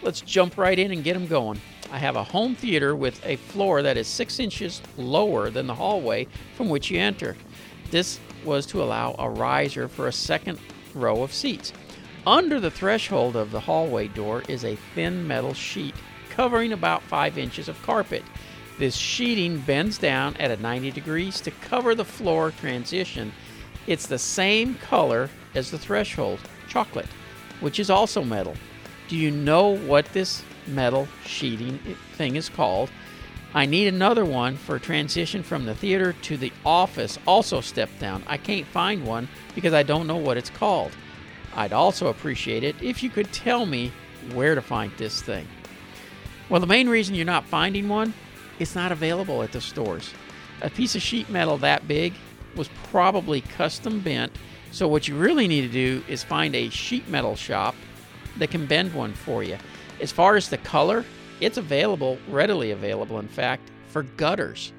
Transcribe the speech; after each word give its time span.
let's 0.00 0.22
jump 0.22 0.56
right 0.56 0.78
in 0.78 0.90
and 0.90 1.04
get 1.04 1.12
them 1.12 1.26
going. 1.26 1.60
I 1.90 1.98
have 1.98 2.16
a 2.16 2.24
home 2.24 2.54
theater 2.54 2.96
with 2.96 3.24
a 3.24 3.36
floor 3.36 3.82
that 3.82 3.96
is 3.96 4.08
six 4.08 4.40
inches 4.40 4.82
lower 4.96 5.50
than 5.50 5.66
the 5.66 5.74
hallway 5.74 6.26
from 6.56 6.68
which 6.68 6.90
you 6.90 6.98
enter. 6.98 7.36
This 7.90 8.18
was 8.44 8.66
to 8.66 8.82
allow 8.82 9.14
a 9.18 9.30
riser 9.30 9.88
for 9.88 10.08
a 10.08 10.12
second 10.12 10.58
row 10.94 11.22
of 11.22 11.32
seats. 11.32 11.72
Under 12.26 12.58
the 12.58 12.70
threshold 12.70 13.36
of 13.36 13.52
the 13.52 13.60
hallway 13.60 14.08
door 14.08 14.42
is 14.48 14.64
a 14.64 14.76
thin 14.94 15.26
metal 15.26 15.54
sheet 15.54 15.94
covering 16.30 16.72
about 16.72 17.02
five 17.02 17.38
inches 17.38 17.68
of 17.68 17.80
carpet. 17.82 18.24
This 18.78 18.96
sheeting 18.96 19.60
bends 19.60 19.96
down 19.96 20.36
at 20.36 20.50
a 20.50 20.60
90 20.60 20.90
degrees 20.90 21.40
to 21.42 21.50
cover 21.50 21.94
the 21.94 22.04
floor 22.04 22.50
transition. 22.50 23.32
It's 23.86 24.06
the 24.06 24.18
same 24.18 24.74
color 24.74 25.30
as 25.54 25.70
the 25.70 25.78
threshold, 25.78 26.40
chocolate, 26.68 27.08
which 27.60 27.78
is 27.78 27.88
also 27.90 28.22
metal. 28.24 28.54
Do 29.08 29.16
you 29.16 29.30
know 29.30 29.76
what 29.76 30.04
this 30.06 30.42
metal 30.68 31.08
sheeting 31.24 31.78
thing 32.14 32.36
is 32.36 32.48
called? 32.48 32.90
I 33.54 33.64
need 33.64 33.88
another 33.88 34.24
one 34.24 34.56
for 34.56 34.78
transition 34.78 35.42
from 35.42 35.64
the 35.64 35.74
theater 35.74 36.12
to 36.12 36.36
the 36.36 36.52
office, 36.64 37.18
also 37.26 37.60
step 37.60 37.88
down. 37.98 38.22
I 38.26 38.36
can't 38.36 38.66
find 38.66 39.06
one 39.06 39.28
because 39.54 39.72
I 39.72 39.82
don't 39.82 40.06
know 40.06 40.16
what 40.16 40.36
it's 40.36 40.50
called. 40.50 40.92
I'd 41.54 41.72
also 41.72 42.08
appreciate 42.08 42.64
it 42.64 42.76
if 42.82 43.02
you 43.02 43.08
could 43.08 43.32
tell 43.32 43.64
me 43.64 43.92
where 44.34 44.54
to 44.54 44.60
find 44.60 44.92
this 44.98 45.22
thing. 45.22 45.46
Well, 46.48 46.60
the 46.60 46.66
main 46.66 46.88
reason 46.88 47.14
you're 47.14 47.24
not 47.24 47.46
finding 47.46 47.88
one, 47.88 48.12
it's 48.58 48.74
not 48.74 48.92
available 48.92 49.42
at 49.42 49.52
the 49.52 49.60
stores. 49.60 50.12
A 50.60 50.70
piece 50.70 50.94
of 50.94 51.02
sheet 51.02 51.30
metal 51.30 51.56
that 51.58 51.88
big 51.88 52.12
was 52.56 52.68
probably 52.90 53.40
custom 53.40 54.00
bent, 54.00 54.32
so 54.70 54.86
what 54.86 55.08
you 55.08 55.16
really 55.16 55.48
need 55.48 55.62
to 55.62 55.68
do 55.68 56.04
is 56.08 56.22
find 56.22 56.54
a 56.54 56.68
sheet 56.68 57.08
metal 57.08 57.36
shop 57.36 57.74
that 58.36 58.50
can 58.50 58.66
bend 58.66 58.92
one 58.92 59.12
for 59.14 59.42
you. 59.42 59.56
As 60.00 60.12
far 60.12 60.36
as 60.36 60.48
the 60.48 60.58
color, 60.58 61.04
it's 61.40 61.58
available, 61.58 62.18
readily 62.28 62.70
available, 62.70 63.18
in 63.18 63.28
fact, 63.28 63.70
for 63.88 64.02
gutters. 64.02 64.72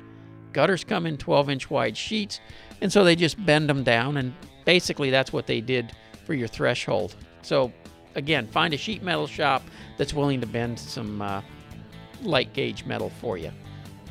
Gutters 0.54 0.84
come 0.84 1.06
in 1.06 1.18
12 1.18 1.50
inch 1.50 1.70
wide 1.70 1.98
sheets, 1.98 2.40
and 2.82 2.92
so 2.92 3.04
they 3.04 3.16
just 3.16 3.44
bend 3.46 3.70
them 3.70 3.84
down, 3.84 4.18
and 4.18 4.34
basically 4.66 5.10
that's 5.10 5.34
what 5.34 5.48
they 5.48 5.62
did 5.62 5.92
for 6.26 6.34
your 6.34 6.48
threshold. 6.48 7.16
So, 7.42 7.72
again, 8.16 8.48
find 8.48 8.74
a 8.74 8.78
sheet 8.78 9.04
metal 9.04 9.28
shop 9.28 9.64
that's 9.98 10.14
willing 10.14 10.42
to 10.42 10.48
bend 10.48 10.80
some 10.80 11.22
uh, 11.22 11.42
light 12.22 12.54
gauge 12.54 12.86
metal 12.86 13.12
for 13.22 13.38
you. 13.38 13.52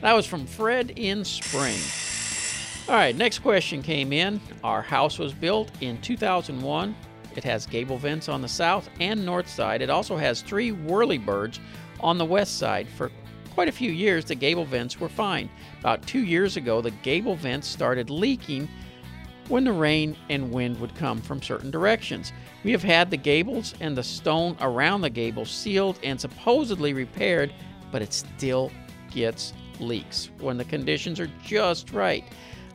That 0.00 0.14
was 0.14 0.26
from 0.26 0.46
Fred 0.46 0.92
in 0.96 1.24
Spring. 1.24 1.78
All 2.88 2.94
right, 2.94 3.16
next 3.16 3.40
question 3.40 3.82
came 3.82 4.12
in. 4.12 4.40
Our 4.62 4.82
house 4.82 5.18
was 5.18 5.32
built 5.32 5.70
in 5.80 6.00
2001 6.00 6.94
it 7.36 7.44
has 7.44 7.66
gable 7.66 7.98
vents 7.98 8.28
on 8.28 8.42
the 8.42 8.48
south 8.48 8.88
and 8.98 9.24
north 9.24 9.48
side. 9.48 9.82
It 9.82 9.90
also 9.90 10.16
has 10.16 10.42
three 10.42 10.72
whirlybirds 10.72 11.58
on 12.00 12.18
the 12.18 12.24
west 12.24 12.58
side. 12.58 12.88
For 12.88 13.10
quite 13.54 13.68
a 13.68 13.72
few 13.72 13.90
years, 13.90 14.24
the 14.24 14.34
gable 14.34 14.64
vents 14.64 14.98
were 14.98 15.08
fine. 15.08 15.50
About 15.80 16.06
two 16.06 16.20
years 16.20 16.56
ago, 16.56 16.80
the 16.80 16.90
gable 16.90 17.36
vents 17.36 17.68
started 17.68 18.10
leaking 18.10 18.68
when 19.48 19.64
the 19.64 19.72
rain 19.72 20.16
and 20.28 20.50
wind 20.50 20.80
would 20.80 20.94
come 20.94 21.20
from 21.20 21.40
certain 21.40 21.70
directions. 21.70 22.32
We 22.64 22.72
have 22.72 22.82
had 22.82 23.10
the 23.10 23.16
gables 23.16 23.74
and 23.80 23.96
the 23.96 24.02
stone 24.02 24.56
around 24.60 25.02
the 25.02 25.10
gables 25.10 25.50
sealed 25.50 25.98
and 26.02 26.20
supposedly 26.20 26.92
repaired, 26.92 27.52
but 27.92 28.02
it 28.02 28.12
still 28.12 28.72
gets 29.10 29.52
leaks 29.78 30.30
when 30.40 30.56
the 30.56 30.64
conditions 30.64 31.20
are 31.20 31.30
just 31.44 31.92
right. 31.92 32.24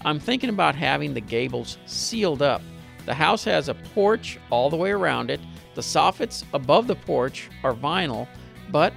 I'm 0.05 0.19
thinking 0.19 0.49
about 0.49 0.75
having 0.75 1.13
the 1.13 1.21
gables 1.21 1.77
sealed 1.85 2.41
up 2.41 2.61
the 3.05 3.13
house 3.13 3.43
has 3.45 3.69
a 3.69 3.73
porch 3.73 4.39
all 4.49 4.69
the 4.69 4.77
way 4.77 4.91
around 4.91 5.31
it. 5.31 5.39
The 5.75 5.81
soffits 5.81 6.43
above 6.53 6.87
the 6.87 6.95
porch 6.95 7.49
are 7.63 7.73
vinyl, 7.73 8.27
but 8.69 8.93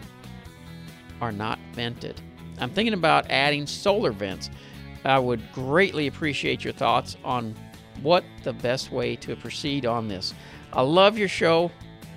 are 1.20 1.32
not 1.32 1.59
vented. 1.72 2.20
I'm 2.59 2.70
thinking 2.70 2.94
about 2.94 3.31
adding 3.31 3.66
solar 3.66 4.12
vents. 4.12 4.50
I 5.04 5.19
would 5.19 5.41
greatly 5.53 6.06
appreciate 6.06 6.64
your 6.64 6.72
thoughts 6.72 7.16
on 7.25 7.54
what 8.03 8.25
the 8.43 8.53
best 8.53 8.91
way 8.91 9.16
to 9.16 9.37
proceed 9.37 9.87
on 9.87 10.09
this. 10.09 10.34
I 10.72 10.82
love 10.82 11.19
your 11.19 11.28
show 11.28 11.70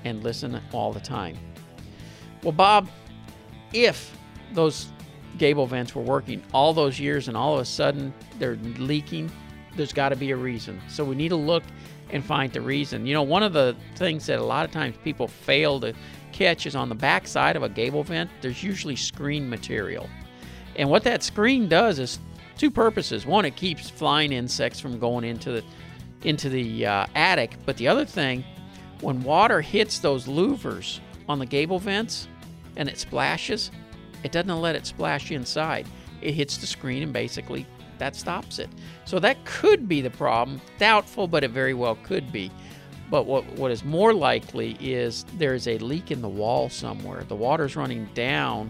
and 0.03 0.23
listen 0.23 0.59
all 0.71 0.91
the 0.91 0.99
time. 0.99 1.37
Well, 2.43 2.51
Bob, 2.51 2.89
if 3.73 4.15
those 4.53 4.87
gable 5.37 5.67
vents 5.67 5.93
were 5.93 6.01
working 6.01 6.41
all 6.53 6.73
those 6.73 6.99
years 6.99 7.27
and 7.27 7.37
all 7.37 7.55
of 7.55 7.61
a 7.61 7.65
sudden 7.65 8.13
they're 8.39 8.55
leaking, 8.55 9.31
there's 9.77 9.93
got 9.93 10.09
to 10.09 10.15
be 10.15 10.31
a 10.31 10.35
reason. 10.35 10.81
So 10.89 11.05
we 11.05 11.15
need 11.15 11.29
to 11.29 11.35
look 11.35 11.63
and 12.09 12.23
find 12.23 12.51
the 12.51 12.61
reason. 12.61 13.05
You 13.05 13.13
know, 13.13 13.23
one 13.23 13.43
of 13.43 13.53
the 13.53 13.75
things 13.95 14.25
that 14.27 14.39
a 14.39 14.43
lot 14.43 14.65
of 14.65 14.71
times 14.71 14.95
people 15.03 15.27
fail 15.27 15.79
to 15.81 15.93
catch 16.31 16.65
is 16.65 16.75
on 16.75 16.89
the 16.89 16.95
back 16.95 17.27
side 17.27 17.55
of 17.55 17.63
a 17.63 17.69
gable 17.69 18.03
vent, 18.03 18.29
there's 18.41 18.63
usually 18.63 18.95
screen 18.95 19.49
material. 19.49 20.09
And 20.75 20.89
what 20.89 21.03
that 21.03 21.23
screen 21.23 21.67
does 21.67 21.99
is 21.99 22.19
two 22.57 22.71
purposes. 22.71 23.25
One, 23.25 23.45
it 23.45 23.55
keeps 23.55 23.89
flying 23.89 24.31
insects 24.31 24.79
from 24.79 24.99
going 24.99 25.23
into 25.23 25.51
the 25.51 25.63
into 26.23 26.49
the 26.49 26.85
uh, 26.85 27.05
attic, 27.13 27.55
but 27.65 27.77
the 27.77 27.87
other 27.87 28.03
thing, 28.03 28.43
when 29.01 29.21
water 29.21 29.61
hits 29.61 29.99
those 29.99 30.25
louvers 30.25 30.99
on 31.29 31.37
the 31.37 31.45
gable 31.45 31.77
vents 31.77 32.27
and 32.75 32.89
it 32.89 32.97
splashes, 32.97 33.69
it 34.23 34.31
doesn't 34.31 34.59
let 34.59 34.75
it 34.75 34.87
splash 34.87 35.31
inside. 35.31 35.85
It 36.21 36.33
hits 36.33 36.57
the 36.57 36.65
screen 36.65 37.03
and 37.03 37.13
basically 37.13 37.67
that 37.99 38.15
stops 38.15 38.59
it. 38.59 38.69
So 39.05 39.19
that 39.19 39.43
could 39.45 39.87
be 39.87 40.01
the 40.01 40.09
problem. 40.09 40.61
Doubtful, 40.77 41.27
but 41.27 41.43
it 41.43 41.51
very 41.51 41.73
well 41.73 41.97
could 42.03 42.31
be. 42.31 42.51
But 43.09 43.25
what, 43.25 43.45
what 43.53 43.71
is 43.71 43.85
more 43.85 44.13
likely 44.13 44.77
is 44.81 45.25
there's 45.37 45.67
a 45.67 45.77
leak 45.77 46.11
in 46.11 46.21
the 46.21 46.29
wall 46.29 46.69
somewhere. 46.69 47.23
The 47.23 47.35
water's 47.35 47.75
running 47.75 48.09
down 48.13 48.69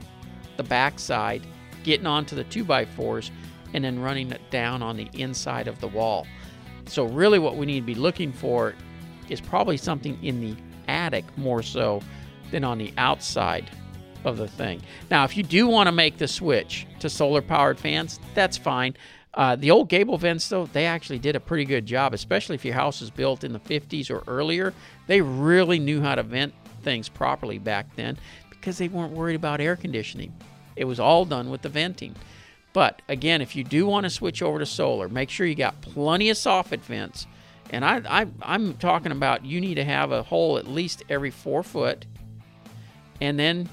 the 0.58 0.64
backside, 0.64 1.46
getting 1.84 2.06
onto 2.06 2.36
the 2.36 2.44
2x4s, 2.46 3.32
and 3.74 3.84
then 3.84 4.00
running 4.00 4.32
it 4.32 4.42
down 4.50 4.82
on 4.82 4.96
the 4.96 5.10
inside 5.14 5.68
of 5.68 5.80
the 5.80 5.88
wall. 5.88 6.28
So, 6.86 7.06
really, 7.06 7.40
what 7.40 7.58
we 7.58 7.66
need 7.66 7.82
to 7.82 7.86
be 7.86 7.96
looking 7.96 8.32
for 8.32 8.74
is 9.28 9.42
probably 9.42 9.78
something 9.78 10.18
in 10.24 10.40
the 10.40 10.56
attic 10.88 11.26
more 11.38 11.62
so 11.62 12.02
than 12.52 12.64
on 12.64 12.78
the 12.78 12.94
outside 12.98 13.70
of 14.24 14.38
the 14.38 14.48
thing. 14.48 14.82
Now, 15.10 15.24
if 15.24 15.36
you 15.36 15.44
do 15.44 15.68
want 15.68 15.88
to 15.88 15.92
make 15.92 16.18
the 16.18 16.28
switch 16.28 16.88
to 17.00 17.10
solar 17.10 17.42
powered 17.42 17.80
fans, 17.80 18.20
that's 18.34 18.58
fine. 18.58 18.96
Uh, 19.38 19.56
the 19.56 19.70
old 19.70 19.88
gable 19.88 20.18
vents, 20.18 20.50
though, 20.50 20.66
they 20.66 20.88
actually 20.88 21.20
did 21.20 21.36
a 21.36 21.40
pretty 21.40 21.64
good 21.64 21.86
job, 21.86 22.12
especially 22.12 22.56
if 22.56 22.66
your 22.66 22.74
house 22.74 23.02
was 23.02 23.12
built 23.12 23.44
in 23.44 23.54
the 23.54 23.60
50s 23.60 24.10
or 24.10 24.24
earlier. 24.28 24.74
They 25.06 25.22
really 25.22 25.78
knew 25.78 26.02
how 26.02 26.16
to 26.16 26.24
vent 26.24 26.56
things 26.82 27.08
properly 27.08 27.60
back 27.60 27.96
then 27.96 28.18
because 28.50 28.80
they 28.80 28.88
weren't 28.88 29.14
worried 29.14 29.36
about 29.36 29.62
air 29.62 29.76
conditioning. 29.76 30.34
It 30.76 30.86
was 30.86 31.00
all 31.00 31.24
done 31.24 31.52
with 31.52 31.62
the 31.62 31.70
venting. 31.70 32.16
But 32.74 33.04
again, 33.10 33.42
if 33.42 33.56
you 33.56 33.64
do 33.64 33.86
want 33.86 34.06
to 34.06 34.10
switch 34.10 34.42
over 34.42 34.58
to 34.58 34.66
solar, 34.66 35.08
make 35.08 35.30
sure 35.30 35.46
you 35.46 35.54
got 35.54 35.82
plenty 35.82 36.32
of 36.32 36.38
soffit 36.38 36.82
vents. 36.82 37.28
And 37.70 37.86
I, 37.86 38.26
I, 38.42 38.56
am 38.56 38.74
talking 38.78 39.12
about 39.12 39.46
you 39.46 39.62
need 39.62 39.76
to 39.76 39.84
have 39.84 40.12
a 40.12 40.24
hole 40.24 40.58
at 40.58 40.68
least 40.68 41.04
every 41.10 41.32
four 41.32 41.62
foot, 41.62 42.08
and 43.22 43.38
then 43.38 43.70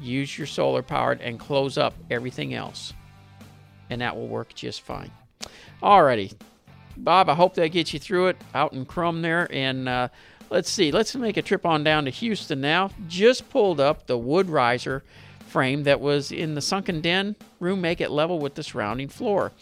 use 0.00 0.38
your 0.38 0.46
solar 0.46 0.82
powered 0.82 1.20
and 1.20 1.38
close 1.38 1.76
up 1.76 1.94
everything 2.10 2.54
else 2.54 2.94
and 3.92 4.00
that 4.00 4.16
will 4.16 4.28
work 4.28 4.54
just 4.54 4.80
fine. 4.80 5.10
Alrighty, 5.82 6.34
Bob, 6.96 7.28
I 7.28 7.34
hope 7.34 7.54
that 7.54 7.68
gets 7.68 7.92
you 7.92 7.98
through 7.98 8.28
it 8.28 8.36
out 8.54 8.72
in 8.72 8.86
Krum 8.86 9.22
there. 9.22 9.48
And 9.50 9.88
uh, 9.88 10.08
let's 10.50 10.70
see, 10.70 10.90
let's 10.90 11.14
make 11.14 11.36
a 11.36 11.42
trip 11.42 11.66
on 11.66 11.84
down 11.84 12.04
to 12.06 12.10
Houston 12.10 12.60
now. 12.60 12.90
Just 13.08 13.50
pulled 13.50 13.80
up 13.80 14.06
the 14.06 14.18
wood 14.18 14.48
riser 14.48 15.02
frame 15.46 15.82
that 15.84 16.00
was 16.00 16.32
in 16.32 16.54
the 16.54 16.60
sunken 16.62 17.00
den 17.00 17.36
room, 17.60 17.80
make 17.80 18.00
it 18.00 18.10
level 18.10 18.38
with 18.38 18.54
the 18.54 18.62
surrounding 18.62 19.08
floor. 19.08 19.52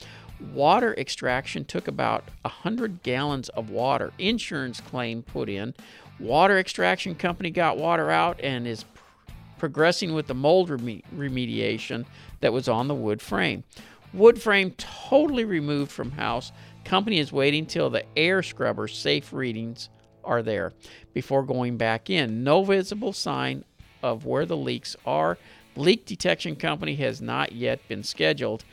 Water 0.55 0.94
extraction 0.96 1.64
took 1.64 1.88
about 1.88 2.25
100 2.43 3.02
gallons 3.02 3.49
of 3.50 3.70
water. 3.70 4.12
Insurance 4.19 4.81
claim 4.81 5.22
put 5.22 5.49
in. 5.49 5.75
Water 6.19 6.58
extraction 6.58 7.14
company 7.14 7.50
got 7.50 7.76
water 7.76 8.10
out 8.10 8.40
and 8.40 8.66
is 8.66 8.84
pr- 8.84 9.32
progressing 9.58 10.14
with 10.14 10.28
the 10.28 10.34
mold 10.34 10.70
reme- 10.70 11.02
remediation 11.14 12.06
that 12.40 12.52
was 12.52 12.69
on 12.69 12.88
the 12.88 12.94
wood 12.94 13.20
frame. 13.20 13.64
Wood 14.12 14.42
frame 14.42 14.72
totally 14.72 15.44
removed 15.44 15.92
from 15.92 16.12
house. 16.12 16.52
Company 16.84 17.18
is 17.18 17.32
waiting 17.32 17.66
till 17.66 17.90
the 17.90 18.04
air 18.18 18.42
scrubber 18.42 18.88
safe 18.88 19.32
readings 19.32 19.88
are 20.24 20.42
there 20.42 20.72
before 21.14 21.42
going 21.44 21.76
back 21.76 22.10
in. 22.10 22.42
No 22.42 22.64
visible 22.64 23.12
sign 23.12 23.64
of 24.02 24.26
where 24.26 24.46
the 24.46 24.56
leaks 24.56 24.96
are. 25.06 25.38
Leak 25.76 26.06
detection 26.06 26.56
company 26.56 26.96
has 26.96 27.22
not 27.22 27.52
yet 27.52 27.86
been 27.88 28.02
scheduled. 28.02 28.64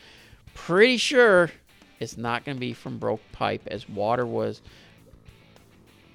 Pretty 0.54 0.98
sure 0.98 1.52
It's 2.00 2.18
not 2.18 2.46
going 2.46 2.58
to 2.58 2.62
be 2.62 2.74
from 2.74 2.98
broke 2.98 3.22
pipe 3.32 3.64
as 3.68 3.90
water 3.90 4.26
was 4.26 4.62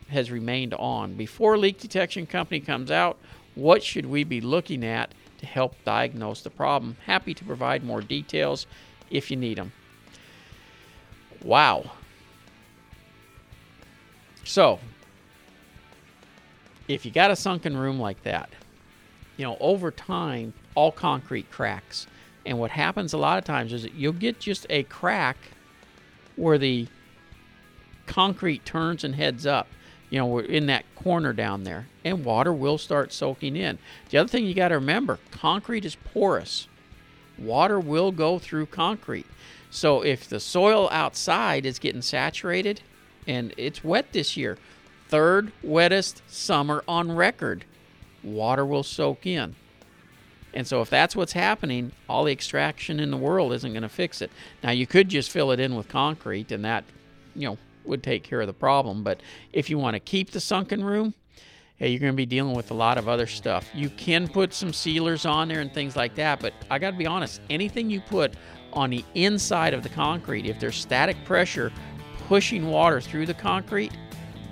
has 0.09 0.31
remained 0.31 0.75
on. 0.75 1.15
Before 1.15 1.57
leak 1.57 1.81
detection 1.81 2.27
company 2.27 2.61
comes 2.61 2.91
out, 2.91 3.19
what 3.55 3.83
should 3.83 4.07
we 4.07 4.25
be 4.25 4.41
looking 4.41 4.85
at 4.85 5.15
to 5.39 5.47
help 5.47 5.75
diagnose 5.85 6.43
the 6.43 6.51
problem? 6.51 6.97
Happy 7.07 7.33
to 7.35 7.45
provide 7.45 7.83
more 7.83 8.03
details 8.03 8.67
if 9.13 9.31
you 9.31 9.37
need 9.37 9.59
them. 9.59 9.73
Wow. 11.45 11.93
So, 14.45 14.81
if 16.89 17.05
you 17.05 17.11
got 17.11 17.31
a 17.31 17.37
sunken 17.37 17.77
room 17.77 18.01
like 18.01 18.23
that, 18.25 18.51
you 19.37 19.45
know, 19.45 19.57
over 19.61 19.91
time, 19.91 20.53
all 20.75 20.93
concrete 20.93 21.51
cracks. 21.51 22.07
And 22.45 22.59
what 22.59 22.71
happens 22.71 23.13
a 23.13 23.19
lot 23.19 23.39
of 23.39 23.45
times 23.45 23.73
is 23.73 23.87
you'll 23.95 24.13
get 24.13 24.41
just 24.41 24.67
a 24.69 24.83
crack 24.85 25.37
where 26.37 26.59
the 26.59 26.89
concrete 28.07 28.65
turns 28.65 29.05
and 29.05 29.15
heads 29.15 29.47
up. 29.47 29.69
You 30.11 30.19
know, 30.19 30.27
we're 30.27 30.43
in 30.43 30.67
that 30.67 30.85
corner 30.95 31.33
down 31.33 31.65
there, 31.65 31.87
and 32.05 32.25
water 32.25 32.53
will 32.53 32.77
start 32.77 33.13
soaking 33.13 33.57
in. 33.57 33.79
The 34.11 34.19
other 34.19 34.29
thing 34.29 34.45
you 34.45 34.55
got 34.55 34.69
to 34.69 34.75
remember 34.75 35.19
concrete 35.31 35.85
is 35.85 35.95
porous, 35.95 36.69
water 37.39 37.79
will 37.81 38.13
go 38.13 38.39
through 38.39 38.67
concrete. 38.67 39.27
So 39.71 40.03
if 40.03 40.29
the 40.29 40.41
soil 40.41 40.89
outside 40.91 41.65
is 41.65 41.79
getting 41.79 42.03
saturated, 42.03 42.83
and 43.27 43.55
it's 43.57 43.83
wet 43.83 44.13
this 44.13 44.37
year, 44.37 44.59
third 45.09 45.53
wettest 45.63 46.23
summer 46.27 46.85
on 46.87 47.13
record, 47.13 47.65
water 48.23 48.67
will 48.67 48.83
soak 48.83 49.27
in. 49.27 49.55
And 50.55 50.67
so 50.67 50.83
if 50.83 50.91
that's 50.91 51.17
what's 51.17 51.33
happening, 51.33 51.93
all 52.09 52.25
the 52.25 52.33
extraction 52.33 53.01
in 53.01 53.11
the 53.11 53.17
world 53.17 53.53
isn't 53.53 53.73
going 53.73 53.83
to 53.83 53.89
fix 53.89 54.21
it. 54.21 54.31
Now 54.63 54.71
you 54.71 54.87
could 54.87 55.09
just 55.09 55.31
fill 55.31 55.51
it 55.51 55.61
in 55.61 55.75
with 55.75 55.89
concrete 55.89 56.53
and 56.53 56.65
that, 56.65 56.85
you 57.35 57.49
know, 57.49 57.59
would 57.85 58.03
take 58.03 58.23
care 58.23 58.41
of 58.41 58.47
the 58.47 58.53
problem, 58.53 59.03
but 59.03 59.21
if 59.53 59.69
you 59.69 59.79
want 59.79 59.95
to 59.95 60.01
keep 60.01 60.31
the 60.31 60.41
sunken 60.41 60.85
room, 60.85 61.15
hey, 61.83 61.89
you're 61.89 61.99
going 61.99 62.13
to 62.13 62.17
be 62.17 62.25
dealing 62.25 62.55
with 62.55 62.71
a 62.71 62.75
lot 62.75 62.97
of 62.97 63.09
other 63.09 63.27
stuff. 63.27 63.69
You 63.75 63.91
can 63.91 64.29
put 64.29 64.55
some 64.55 64.73
sealers 64.73 65.27
on 65.27 65.49
there 65.49 65.59
and 65.59 65.75
things 65.75 65.97
like 65.97 66.15
that, 66.15 66.39
but 66.39 66.55
I 66.71 66.79
got 66.79 66.93
to 66.93 66.97
be 66.97 67.09
honest, 67.09 67.41
anything 67.51 67.91
you 67.91 68.01
put 68.01 68.35
on 68.73 68.91
the 68.91 69.05
inside 69.17 69.75
of 69.75 69.83
the 69.83 69.89
concrete, 69.89 70.47
if 70.47 70.61
there's 70.61 70.77
static 70.77 71.17
pressure 71.25 71.73
pushing 72.29 72.69
water 72.69 73.01
through 73.01 73.27
the 73.27 73.35
concrete, 73.35 73.91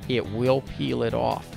it 0.08 0.28
will 0.32 0.62
peel 0.76 1.04
it 1.04 1.14
off. 1.14 1.48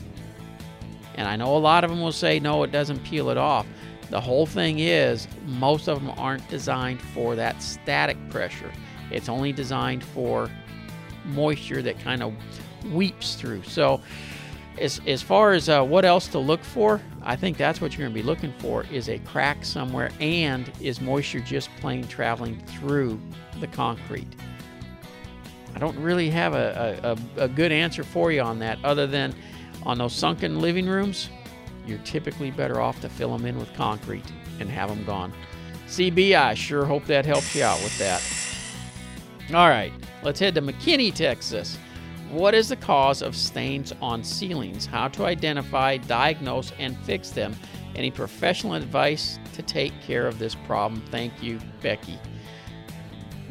And 1.16 1.28
I 1.28 1.36
know 1.36 1.58
a 1.58 1.58
lot 1.58 1.84
of 1.84 1.90
them 1.90 2.02
will 2.02 2.12
say, 2.12 2.40
no, 2.40 2.62
it 2.62 2.72
doesn't 2.72 3.04
peel 3.04 3.31
it 3.31 3.38
off. 3.38 3.66
The 4.12 4.22
whole 4.22 4.46
thing 4.46 4.78
is, 4.78 5.28
most 5.48 5.90
of 5.90 6.00
them 6.00 6.14
aren't 6.20 6.48
designed 6.50 7.02
for 7.02 7.36
that 7.36 7.64
static 7.64 8.18
pressure. 8.30 8.72
It's 9.10 9.28
only 9.28 9.52
designed 9.52 10.04
for 10.04 10.52
moisture 11.25 11.81
that 11.81 11.98
kind 12.00 12.22
of 12.22 12.36
weeps 12.92 13.34
through. 13.34 13.64
So, 13.64 14.02
as, 14.80 15.02
as 15.06 15.22
far 15.22 15.54
as 15.54 15.70
uh, 15.70 15.84
what 15.84 16.06
else 16.06 16.28
to 16.30 16.40
look 16.40 16.64
for, 16.64 17.02
I 17.22 17.36
think 17.36 17.58
that's 17.58 17.80
what 17.80 17.94
you're 17.94 18.08
going 18.08 18.14
to 18.16 18.22
be 18.22 18.25
looking 18.25 18.54
for 18.60 18.86
is 18.92 19.10
a 19.10 19.20
crack 19.20 19.64
somewhere 19.64 20.12
and 20.20 20.72
is 20.81 21.00
moisture 21.02 21.40
just 21.40 21.70
plain 21.78 22.08
traveling 22.08 22.60
through 22.66 23.20
the 23.60 23.68
concrete. 23.68 24.28
I 25.75 25.80
don't 25.80 25.98
really 25.98 26.30
have 26.30 26.54
a, 26.54 27.18
a, 27.38 27.44
a 27.44 27.48
good 27.48 27.72
answer 27.72 28.04
for 28.04 28.31
you 28.31 28.42
on 28.42 28.60
that 28.60 28.78
other 28.84 29.08
than 29.08 29.34
on 29.84 29.98
those 29.98 30.14
sunken 30.14 30.60
living 30.60 30.88
rooms, 30.88 31.30
you're 31.86 32.00
typically 32.00 32.52
better 32.52 32.80
off 32.80 33.02
to 33.02 33.10
fill 33.10 33.36
them 33.36 33.46
in 33.46 33.58
with 33.58 33.74
concrete 33.74 34.25
and 34.60 34.70
have 34.70 34.90
them 34.90 35.04
gone. 35.04 35.34
CB, 35.88 36.36
I 36.36 36.54
sure 36.54 36.86
hope 36.86 37.06
that 37.06 37.25
helps 37.25 37.56
you 37.56 37.64
out 37.64 37.81
with 37.81 37.98
that. 38.00 38.22
All 39.54 39.68
right, 39.68 39.92
let's 40.24 40.40
head 40.40 40.56
to 40.56 40.62
McKinney, 40.62 41.14
Texas. 41.14 41.78
What 42.34 42.56
is 42.56 42.70
the 42.70 42.76
cause 42.76 43.22
of 43.22 43.36
stains 43.36 43.94
on 44.02 44.24
ceilings? 44.24 44.88
How 44.88 45.08
to 45.10 45.26
identify, 45.26 45.98
diagnose, 45.98 46.72
and 46.80 46.98
fix 47.02 47.30
them? 47.30 47.56
Any 47.96 48.10
professional 48.10 48.74
advice 48.74 49.38
to 49.54 49.62
take 49.62 49.94
care 50.02 50.26
of 50.26 50.40
this 50.40 50.56
problem? 50.56 51.04
Thank 51.12 51.44
you, 51.44 51.60
Becky. 51.84 52.18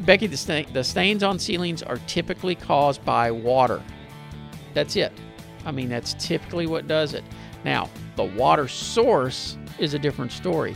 Becky, 0.01 0.27
the, 0.27 0.35
sta- 0.35 0.65
the 0.73 0.83
stains 0.83 1.23
on 1.23 1.39
ceilings 1.39 1.81
are 1.81 1.95
typically 2.07 2.55
caused 2.55 3.05
by 3.05 3.31
water. 3.31 3.81
That's 4.73 4.97
it. 4.97 5.13
I 5.65 5.71
mean, 5.71 5.87
that's 5.87 6.13
typically 6.15 6.67
what 6.67 6.85
does 6.85 7.13
it. 7.13 7.23
Now, 7.63 7.89
the 8.17 8.25
water 8.25 8.67
source 8.67 9.57
is 9.79 9.93
a 9.93 9.99
different 9.99 10.33
story. 10.33 10.75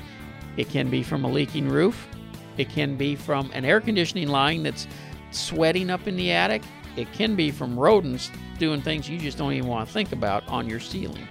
It 0.55 0.69
can 0.69 0.89
be 0.89 1.03
from 1.03 1.25
a 1.25 1.29
leaking 1.29 1.67
roof, 1.67 2.07
it 2.55 2.69
can 2.69 2.95
be 2.95 3.17
from 3.17 3.51
an 3.53 3.65
air 3.65 3.81
conditioning 3.81 4.29
line 4.29 4.63
that's 4.63 4.87
sweating 5.31 5.89
up 5.89 6.07
in 6.07 6.15
the 6.15 6.31
attic, 6.31 6.63
it 6.97 7.11
can 7.13 7.35
be 7.35 7.51
from 7.51 7.79
rodents 7.79 8.31
doing 8.57 8.81
things 8.81 9.07
you 9.07 9.19
just 9.19 9.37
don't 9.37 9.53
even 9.53 9.69
want 9.69 9.87
to 9.87 9.93
think 9.93 10.11
about 10.11 10.45
on 10.47 10.67
your 10.67 10.79
ceiling. 10.79 11.27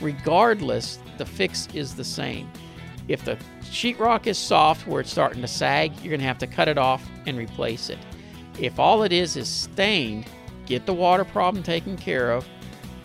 Regardless, 0.00 1.00
the 1.18 1.26
fix 1.26 1.68
is 1.74 1.94
the 1.94 2.04
same. 2.04 2.50
If 3.08 3.24
the 3.24 3.36
sheetrock 3.62 4.26
is 4.26 4.38
soft 4.38 4.86
where 4.86 5.00
it's 5.00 5.10
starting 5.10 5.42
to 5.42 5.48
sag, 5.48 5.92
you're 5.96 6.10
going 6.10 6.20
to 6.20 6.26
have 6.26 6.38
to 6.38 6.46
cut 6.46 6.68
it 6.68 6.78
off 6.78 7.04
and 7.26 7.36
replace 7.36 7.90
it. 7.90 7.98
If 8.60 8.78
all 8.78 9.02
it 9.02 9.12
is 9.12 9.36
is 9.36 9.48
stained, 9.48 10.26
get 10.66 10.86
the 10.86 10.94
water 10.94 11.24
problem 11.24 11.62
taken 11.62 11.96
care 11.96 12.30
of, 12.30 12.46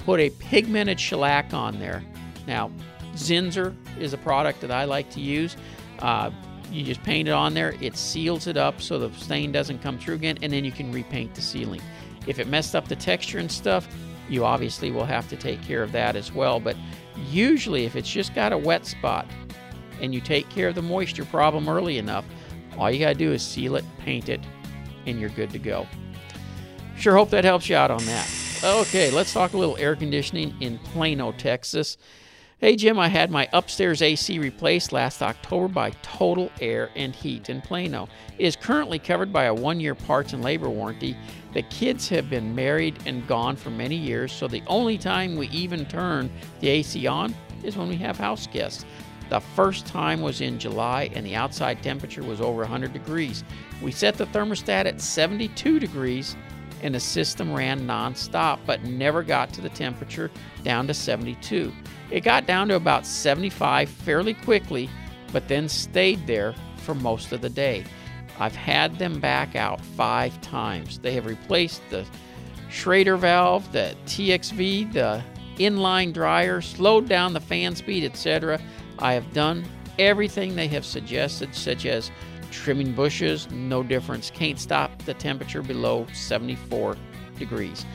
put 0.05 0.19
a 0.19 0.29
pigmented 0.29 0.99
shellac 0.99 1.53
on 1.53 1.79
there. 1.79 2.03
Now, 2.45 2.71
Zinsser 3.13 3.75
is 3.97 4.13
a 4.13 4.17
product 4.17 4.61
that 4.61 4.71
I 4.71 4.85
like 4.85 5.09
to 5.11 5.21
use. 5.21 5.55
Uh, 5.99 6.31
you 6.73 6.83
just 6.83 7.03
paint 7.03 7.27
it 7.27 7.31
on 7.31 7.53
there, 7.53 7.75
it 7.79 7.95
seals 7.95 8.47
it 8.47 8.57
up 8.57 8.81
so 8.81 8.97
the 8.97 9.13
stain 9.17 9.51
doesn't 9.51 9.81
come 9.81 9.97
through 9.97 10.15
again, 10.15 10.37
and 10.41 10.51
then 10.51 10.65
you 10.65 10.71
can 10.71 10.91
repaint 10.91 11.35
the 11.35 11.41
ceiling. 11.41 11.81
If 12.25 12.39
it 12.39 12.47
messed 12.47 12.75
up 12.75 12.87
the 12.87 12.95
texture 12.95 13.37
and 13.37 13.51
stuff, 13.51 13.87
you 14.29 14.45
obviously 14.45 14.89
will 14.89 15.05
have 15.05 15.27
to 15.29 15.35
take 15.35 15.61
care 15.61 15.83
of 15.83 15.91
that 15.91 16.15
as 16.15 16.31
well. 16.31 16.59
But 16.59 16.75
usually, 17.29 17.85
if 17.85 17.95
it's 17.95 18.09
just 18.09 18.33
got 18.33 18.53
a 18.53 18.57
wet 18.57 18.85
spot 18.85 19.27
and 20.01 20.13
you 20.13 20.21
take 20.21 20.49
care 20.49 20.69
of 20.69 20.75
the 20.75 20.81
moisture 20.81 21.25
problem 21.25 21.69
early 21.69 21.97
enough, 21.97 22.25
all 22.77 22.89
you 22.89 22.99
got 22.99 23.09
to 23.09 23.15
do 23.15 23.31
is 23.31 23.43
seal 23.43 23.75
it, 23.75 23.85
paint 23.99 24.29
it, 24.29 24.41
and 25.05 25.19
you're 25.19 25.29
good 25.29 25.51
to 25.51 25.59
go. 25.59 25.85
Sure 26.97 27.15
hope 27.15 27.29
that 27.29 27.43
helps 27.43 27.69
you 27.69 27.75
out 27.75 27.91
on 27.91 28.03
that. 28.05 28.27
Okay, 28.63 29.11
let's 29.11 29.33
talk 29.33 29.53
a 29.53 29.57
little 29.57 29.77
air 29.77 29.95
conditioning 29.95 30.55
in 30.61 30.79
Plano, 30.79 31.33
Texas. 31.33 31.97
Hey 32.63 32.77
Jim, 32.77 32.97
I 32.97 33.09
had 33.09 33.29
my 33.29 33.49
upstairs 33.51 34.01
AC 34.01 34.39
replaced 34.39 34.93
last 34.93 35.21
October 35.21 35.67
by 35.67 35.89
Total 36.01 36.49
Air 36.61 36.91
and 36.95 37.13
Heat 37.13 37.49
in 37.49 37.59
Plano. 37.59 38.07
It 38.37 38.45
is 38.45 38.55
currently 38.55 38.99
covered 38.99 39.33
by 39.33 39.43
a 39.43 39.53
one 39.53 39.81
year 39.81 39.95
parts 39.95 40.31
and 40.31 40.41
labor 40.41 40.69
warranty. 40.69 41.17
The 41.53 41.63
kids 41.63 42.07
have 42.07 42.29
been 42.29 42.55
married 42.55 42.97
and 43.05 43.27
gone 43.27 43.57
for 43.57 43.69
many 43.69 43.97
years, 43.97 44.31
so 44.31 44.47
the 44.47 44.63
only 44.67 44.97
time 44.97 45.35
we 45.35 45.49
even 45.49 45.85
turn 45.87 46.31
the 46.61 46.69
AC 46.69 47.05
on 47.05 47.35
is 47.63 47.75
when 47.75 47.89
we 47.89 47.97
have 47.97 48.17
house 48.17 48.47
guests. 48.47 48.85
The 49.27 49.41
first 49.41 49.85
time 49.85 50.21
was 50.21 50.39
in 50.39 50.57
July 50.57 51.09
and 51.15 51.25
the 51.25 51.35
outside 51.35 51.83
temperature 51.83 52.23
was 52.23 52.39
over 52.39 52.59
100 52.59 52.93
degrees. 52.93 53.43
We 53.81 53.91
set 53.91 54.15
the 54.15 54.27
thermostat 54.27 54.85
at 54.85 55.01
72 55.01 55.81
degrees 55.81 56.37
and 56.83 56.93
the 56.93 56.99
system 56.99 57.51
ran 57.51 57.87
nonstop, 57.87 58.59
but 58.65 58.83
never 58.83 59.23
got 59.23 59.51
to 59.53 59.61
the 59.61 59.69
temperature 59.69 60.29
down 60.63 60.85
to 60.87 60.93
72. 60.93 61.73
It 62.11 62.21
got 62.21 62.45
down 62.45 62.67
to 62.67 62.75
about 62.75 63.07
75 63.07 63.89
fairly 63.89 64.35
quickly, 64.35 64.89
but 65.31 65.47
then 65.47 65.67
stayed 65.67 66.27
there 66.27 66.53
for 66.77 66.93
most 66.93 67.31
of 67.31 67.41
the 67.41 67.49
day. 67.49 67.85
I've 68.39 68.55
had 68.55 68.99
them 68.99 69.19
back 69.19 69.55
out 69.55 69.81
five 69.81 70.39
times. 70.41 70.99
They 70.99 71.13
have 71.13 71.25
replaced 71.25 71.81
the 71.89 72.05
Schrader 72.69 73.17
valve, 73.17 73.71
the 73.71 73.95
TXV, 74.05 74.93
the 74.93 75.23
inline 75.57 76.13
dryer, 76.13 76.59
slowed 76.61 77.07
down 77.07 77.33
the 77.33 77.39
fan 77.39 77.75
speed, 77.75 78.03
etc. 78.03 78.59
I 78.99 79.13
have 79.13 79.31
done 79.33 79.63
everything 79.99 80.55
they 80.55 80.67
have 80.67 80.85
suggested, 80.85 81.55
such 81.55 81.85
as 81.85 82.11
Trimming 82.53 82.93
bushes, 82.93 83.49
no 83.51 83.81
difference. 83.81 84.29
Can't 84.29 84.59
stop 84.59 84.92
the 85.05 85.13
temperature 85.13 85.61
below 85.61 86.07
74 86.13 86.97
degrees. 87.37 87.85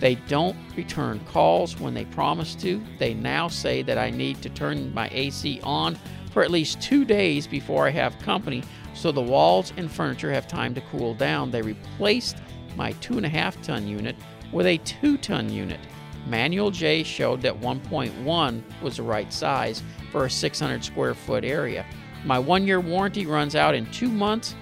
They 0.00 0.16
don't 0.16 0.56
return 0.76 1.20
calls 1.26 1.80
when 1.80 1.94
they 1.94 2.04
promise 2.04 2.54
to. 2.56 2.82
They 2.98 3.14
now 3.14 3.48
say 3.48 3.82
that 3.82 3.98
I 3.98 4.10
need 4.10 4.42
to 4.42 4.50
turn 4.50 4.92
my 4.92 5.08
AC 5.10 5.60
on 5.62 5.98
for 6.32 6.42
at 6.42 6.50
least 6.50 6.82
two 6.82 7.04
days 7.04 7.46
before 7.46 7.86
I 7.86 7.90
have 7.90 8.18
company 8.18 8.62
so 8.96 9.12
the 9.12 9.22
walls 9.22 9.72
and 9.76 9.90
furniture 9.90 10.32
have 10.32 10.48
time 10.48 10.74
to 10.74 10.80
cool 10.92 11.14
down. 11.14 11.50
They 11.50 11.62
replaced 11.62 12.38
my 12.76 12.92
two 12.92 13.16
and 13.16 13.26
a 13.26 13.28
half 13.28 13.60
ton 13.62 13.86
unit 13.86 14.16
with 14.52 14.66
a 14.66 14.78
two 14.78 15.18
ton 15.18 15.50
unit. 15.50 15.80
Manual 16.26 16.70
J 16.70 17.02
showed 17.02 17.40
that 17.42 17.60
1.1 17.60 18.62
was 18.82 18.96
the 18.96 19.02
right 19.02 19.32
size 19.32 19.82
for 20.10 20.24
a 20.24 20.30
600 20.30 20.84
square 20.84 21.14
foot 21.14 21.44
area. 21.44 21.86
My 22.24 22.38
one 22.38 22.66
year 22.66 22.80
warranty 22.80 23.26
runs 23.26 23.54
out 23.54 23.74
in 23.74 23.86
two 23.92 24.10
months, 24.10 24.56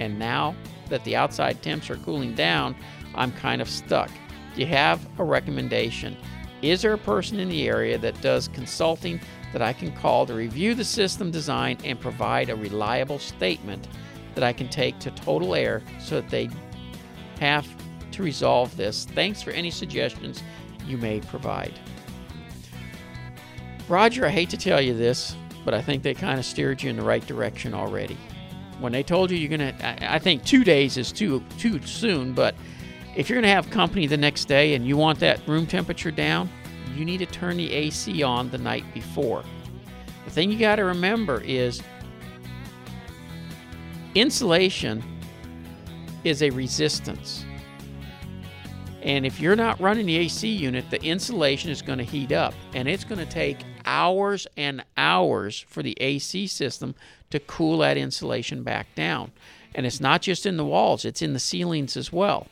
and 0.00 0.18
now 0.18 0.56
that 0.88 1.04
the 1.04 1.16
outside 1.16 1.62
temps 1.62 1.90
are 1.90 1.96
cooling 1.96 2.34
down, 2.34 2.74
I'm 3.14 3.32
kind 3.32 3.62
of 3.62 3.68
stuck. 3.68 4.10
Do 4.54 4.60
you 4.60 4.66
have 4.66 5.06
a 5.18 5.24
recommendation? 5.24 6.16
Is 6.62 6.82
there 6.82 6.94
a 6.94 6.98
person 6.98 7.40
in 7.40 7.48
the 7.48 7.68
area 7.68 7.98
that 7.98 8.20
does 8.20 8.48
consulting 8.48 9.20
that 9.52 9.62
I 9.62 9.72
can 9.72 9.92
call 9.92 10.26
to 10.26 10.34
review 10.34 10.74
the 10.74 10.84
system 10.84 11.30
design 11.30 11.78
and 11.84 12.00
provide 12.00 12.50
a 12.50 12.56
reliable 12.56 13.18
statement 13.18 13.86
that 14.34 14.42
I 14.42 14.52
can 14.52 14.68
take 14.68 14.98
to 15.00 15.10
Total 15.10 15.54
Air 15.54 15.82
so 16.00 16.20
that 16.20 16.30
they 16.30 16.48
have 17.38 17.66
to 18.12 18.22
resolve 18.22 18.76
this. 18.76 19.04
Thanks 19.04 19.42
for 19.42 19.50
any 19.50 19.70
suggestions 19.70 20.42
you 20.86 20.96
may 20.96 21.20
provide. 21.20 21.78
Roger, 23.88 24.26
I 24.26 24.30
hate 24.30 24.50
to 24.50 24.56
tell 24.56 24.80
you 24.80 24.94
this, 24.94 25.36
but 25.64 25.74
I 25.74 25.82
think 25.82 26.02
they 26.02 26.14
kind 26.14 26.38
of 26.38 26.46
steered 26.46 26.82
you 26.82 26.90
in 26.90 26.96
the 26.96 27.04
right 27.04 27.26
direction 27.26 27.74
already. 27.74 28.16
When 28.84 28.92
they 28.92 29.02
told 29.02 29.30
you 29.30 29.38
you're 29.38 29.48
gonna, 29.48 29.74
I 30.02 30.18
think 30.18 30.44
two 30.44 30.62
days 30.62 30.98
is 30.98 31.10
too 31.10 31.42
too 31.58 31.80
soon, 31.86 32.34
but 32.34 32.54
if 33.16 33.30
you're 33.30 33.40
gonna 33.40 33.48
have 33.48 33.70
company 33.70 34.06
the 34.06 34.18
next 34.18 34.44
day 34.44 34.74
and 34.74 34.86
you 34.86 34.98
want 34.98 35.18
that 35.20 35.40
room 35.48 35.66
temperature 35.66 36.10
down, 36.10 36.50
you 36.94 37.06
need 37.06 37.16
to 37.18 37.26
turn 37.26 37.56
the 37.56 37.72
AC 37.72 38.22
on 38.22 38.50
the 38.50 38.58
night 38.58 38.84
before. 38.92 39.42
The 40.26 40.30
thing 40.30 40.52
you 40.52 40.58
got 40.58 40.76
to 40.76 40.84
remember 40.84 41.40
is 41.40 41.82
insulation 44.14 45.02
is 46.24 46.42
a 46.42 46.50
resistance. 46.50 47.46
And 49.00 49.24
if 49.24 49.40
you're 49.40 49.56
not 49.56 49.80
running 49.80 50.04
the 50.04 50.16
AC 50.16 50.46
unit, 50.46 50.90
the 50.90 51.02
insulation 51.02 51.70
is 51.70 51.80
going 51.80 51.98
to 51.98 52.04
heat 52.04 52.32
up 52.32 52.52
and 52.74 52.86
it's 52.86 53.04
going 53.04 53.18
to 53.18 53.26
take 53.26 53.58
hours 53.86 54.46
and 54.58 54.84
hours 54.98 55.64
for 55.68 55.82
the 55.82 55.96
AC 56.00 56.46
system 56.46 56.94
to 57.34 57.40
cool 57.40 57.78
that 57.78 57.96
insulation 57.96 58.62
back 58.62 58.94
down. 58.94 59.32
And 59.74 59.84
it's 59.84 60.00
not 60.00 60.22
just 60.22 60.46
in 60.46 60.56
the 60.56 60.64
walls, 60.64 61.04
it's 61.04 61.20
in 61.20 61.32
the 61.32 61.40
ceilings 61.40 61.96
as 61.96 62.12
well. 62.12 62.46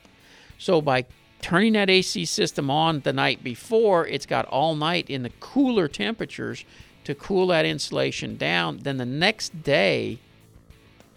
So 0.58 0.80
by 0.80 1.06
turning 1.40 1.74
that 1.74 1.88
AC 1.88 2.24
system 2.24 2.68
on 2.68 3.00
the 3.00 3.12
night 3.12 3.44
before, 3.44 4.06
it's 4.08 4.26
got 4.26 4.44
all 4.46 4.74
night 4.74 5.08
in 5.08 5.22
the 5.22 5.30
cooler 5.38 5.86
temperatures 5.86 6.64
to 7.04 7.14
cool 7.14 7.46
that 7.46 7.64
insulation 7.64 8.36
down. 8.36 8.78
Then 8.78 8.96
the 8.96 9.06
next 9.06 9.62
day, 9.62 10.18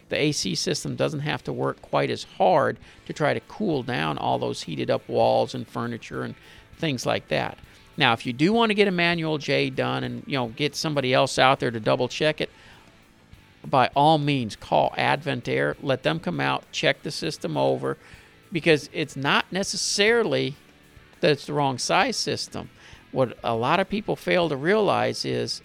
the 0.09 0.15
AC 0.15 0.53
system 0.53 0.95
doesn't 0.95 1.21
have 1.21 1.43
to 1.45 1.53
work 1.53 1.81
quite 1.81 2.11
as 2.11 2.23
hard 2.37 2.77
to 3.07 3.13
try 3.13 3.33
to 3.33 3.39
cool 3.41 3.81
down 3.81 4.19
all 4.19 4.37
those 4.37 4.61
heated 4.61 4.91
up 4.91 5.09
walls 5.09 5.55
and 5.55 5.67
furniture 5.67 6.21
and 6.21 6.35
things 6.77 7.03
like 7.07 7.29
that. 7.29 7.57
Now, 7.97 8.13
if 8.13 8.27
you 8.27 8.33
do 8.33 8.53
want 8.53 8.69
to 8.69 8.75
get 8.75 8.87
a 8.87 8.91
manual 8.91 9.39
J 9.39 9.71
done 9.71 10.03
and 10.03 10.23
you 10.27 10.37
know 10.37 10.49
get 10.49 10.75
somebody 10.75 11.15
else 11.15 11.39
out 11.39 11.59
there 11.59 11.71
to 11.71 11.79
double 11.79 12.07
check 12.07 12.41
it, 12.41 12.51
by 13.65 13.89
all 13.95 14.17
means 14.17 14.55
call 14.55 14.93
Advent 14.97 15.47
Air, 15.47 15.75
let 15.81 16.03
them 16.03 16.19
come 16.19 16.39
out, 16.39 16.63
check 16.71 17.03
the 17.03 17.11
system 17.11 17.57
over 17.57 17.97
because 18.51 18.89
it's 18.93 19.15
not 19.15 19.51
necessarily 19.51 20.55
that 21.21 21.31
it's 21.31 21.45
the 21.45 21.53
wrong 21.53 21.77
size 21.77 22.17
system. 22.17 22.69
What 23.11 23.37
a 23.43 23.55
lot 23.55 23.79
of 23.79 23.89
people 23.89 24.15
fail 24.15 24.49
to 24.49 24.55
realize 24.55 25.25
is 25.25 25.61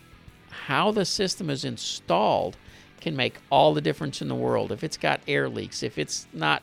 how 0.51 0.93
the 0.93 1.05
system 1.05 1.51
is 1.51 1.65
installed 1.65 2.57
can 3.01 3.17
make 3.17 3.39
all 3.51 3.75
the 3.75 3.81
difference 3.81 4.21
in 4.21 4.29
the 4.29 4.35
world. 4.35 4.73
If 4.73 4.85
it's 4.85 4.97
got 4.97 5.21
air 5.27 5.49
leaks, 5.49 5.83
if 5.83 5.99
it's 5.99 6.27
not 6.33 6.63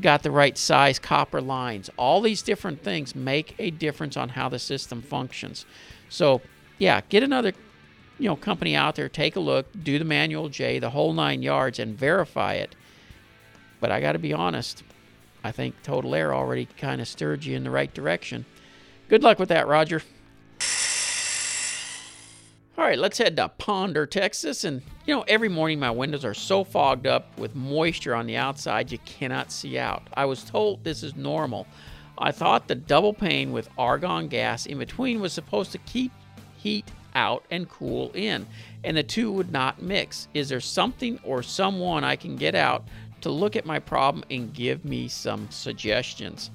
got 0.00 0.22
the 0.22 0.30
right 0.30 0.56
size 0.56 0.98
copper 0.98 1.40
lines, 1.40 1.90
all 1.96 2.20
these 2.20 2.42
different 2.42 2.82
things 2.82 3.14
make 3.14 3.54
a 3.58 3.70
difference 3.70 4.16
on 4.16 4.30
how 4.30 4.48
the 4.48 4.58
system 4.58 5.02
functions. 5.02 5.66
So, 6.08 6.40
yeah, 6.78 7.00
get 7.08 7.22
another 7.22 7.52
you 8.22 8.28
know 8.28 8.36
company 8.36 8.76
out 8.76 8.94
there, 8.94 9.08
take 9.08 9.34
a 9.34 9.40
look, 9.40 9.66
do 9.82 9.98
the 9.98 10.04
manual 10.04 10.48
J, 10.48 10.78
the 10.78 10.90
whole 10.90 11.12
9 11.12 11.42
yards 11.42 11.80
and 11.80 11.98
verify 11.98 12.54
it. 12.54 12.76
But 13.80 13.90
I 13.90 14.00
got 14.00 14.12
to 14.12 14.20
be 14.20 14.32
honest, 14.32 14.84
I 15.42 15.50
think 15.50 15.74
Total 15.82 16.14
Air 16.14 16.32
already 16.32 16.66
kind 16.78 17.00
of 17.00 17.08
stirred 17.08 17.44
you 17.44 17.56
in 17.56 17.64
the 17.64 17.70
right 17.70 17.92
direction. 17.92 18.44
Good 19.08 19.24
luck 19.24 19.40
with 19.40 19.48
that, 19.48 19.66
Roger. 19.66 20.02
All 22.78 22.84
right, 22.84 22.98
let's 22.98 23.18
head 23.18 23.36
to 23.36 23.48
Ponder, 23.48 24.06
Texas. 24.06 24.62
And, 24.62 24.82
you 25.04 25.16
know, 25.16 25.24
every 25.26 25.48
morning 25.48 25.80
my 25.80 25.90
windows 25.90 26.24
are 26.24 26.32
so 26.32 26.62
fogged 26.62 27.08
up 27.08 27.36
with 27.36 27.56
moisture 27.56 28.14
on 28.14 28.28
the 28.28 28.36
outside 28.36 28.92
you 28.92 28.98
cannot 28.98 29.50
see 29.50 29.78
out. 29.78 30.06
I 30.14 30.26
was 30.26 30.44
told 30.44 30.84
this 30.84 31.02
is 31.02 31.16
normal. 31.16 31.66
I 32.16 32.30
thought 32.30 32.68
the 32.68 32.76
double 32.76 33.14
pane 33.14 33.50
with 33.50 33.68
argon 33.76 34.28
gas 34.28 34.66
in 34.66 34.78
between 34.78 35.20
was 35.20 35.32
supposed 35.32 35.72
to 35.72 35.78
keep 35.78 36.12
heat 36.56 36.88
out 37.14 37.44
and 37.50 37.68
cool 37.68 38.10
in, 38.14 38.46
and 38.84 38.96
the 38.96 39.02
two 39.02 39.32
would 39.32 39.52
not 39.52 39.82
mix. 39.82 40.28
Is 40.34 40.48
there 40.48 40.60
something 40.60 41.18
or 41.24 41.42
someone 41.42 42.04
I 42.04 42.16
can 42.16 42.36
get 42.36 42.54
out 42.54 42.84
to 43.22 43.30
look 43.30 43.56
at 43.56 43.66
my 43.66 43.78
problem 43.78 44.24
and 44.30 44.52
give 44.52 44.84
me 44.84 45.08
some 45.08 45.48
suggestions? 45.50 46.50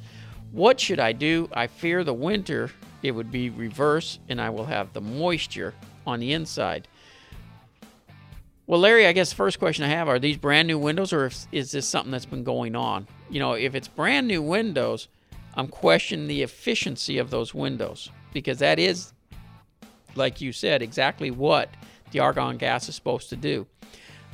What 0.51 0.79
should 0.79 0.99
I 0.99 1.11
do? 1.11 1.49
I 1.53 1.67
fear 1.67 2.03
the 2.03 2.13
winter 2.13 2.71
it 3.03 3.11
would 3.11 3.31
be 3.31 3.49
reverse 3.49 4.19
and 4.27 4.41
I 4.41 4.49
will 4.49 4.65
have 4.65 4.93
the 4.93 5.01
moisture 5.01 5.73
on 6.05 6.19
the 6.19 6.33
inside. 6.33 6.87
Well, 8.65 8.79
Larry, 8.79 9.07
I 9.07 9.13
guess 9.13 9.29
the 9.29 9.35
first 9.35 9.59
question 9.59 9.85
I 9.85 9.89
have 9.89 10.09
are 10.09 10.19
these 10.19 10.37
brand 10.37 10.67
new 10.67 10.77
windows 10.77 11.13
or 11.13 11.31
is 11.51 11.71
this 11.71 11.87
something 11.87 12.11
that's 12.11 12.25
been 12.25 12.43
going 12.43 12.75
on? 12.75 13.07
You 13.29 13.39
know, 13.39 13.53
if 13.53 13.75
it's 13.75 13.87
brand 13.87 14.27
new 14.27 14.41
windows, 14.41 15.07
I'm 15.55 15.67
questioning 15.67 16.27
the 16.27 16.43
efficiency 16.43 17.17
of 17.17 17.29
those 17.29 17.53
windows 17.53 18.09
because 18.33 18.59
that 18.59 18.77
is, 18.77 19.13
like 20.17 20.41
you 20.41 20.51
said, 20.51 20.81
exactly 20.81 21.31
what 21.31 21.69
the 22.11 22.19
argon 22.19 22.57
gas 22.57 22.89
is 22.89 22.95
supposed 22.95 23.29
to 23.29 23.35
do. 23.35 23.67